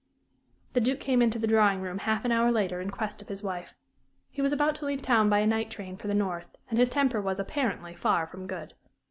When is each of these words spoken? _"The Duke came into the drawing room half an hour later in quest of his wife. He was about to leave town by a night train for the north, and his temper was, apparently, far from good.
_"The 0.73 0.81
Duke 0.81 0.99
came 0.99 1.21
into 1.21 1.37
the 1.37 1.45
drawing 1.45 1.79
room 1.79 1.99
half 1.99 2.25
an 2.25 2.31
hour 2.31 2.51
later 2.51 2.81
in 2.81 2.89
quest 2.89 3.21
of 3.21 3.27
his 3.27 3.43
wife. 3.43 3.75
He 4.31 4.41
was 4.41 4.51
about 4.51 4.73
to 4.77 4.85
leave 4.87 5.03
town 5.03 5.29
by 5.29 5.37
a 5.41 5.45
night 5.45 5.69
train 5.69 5.95
for 5.95 6.07
the 6.07 6.15
north, 6.15 6.57
and 6.71 6.79
his 6.79 6.89
temper 6.89 7.21
was, 7.21 7.39
apparently, 7.39 7.93
far 7.93 8.25
from 8.25 8.47
good. 8.47 8.73